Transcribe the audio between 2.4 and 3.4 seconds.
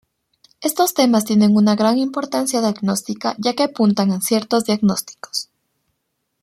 diagnóstica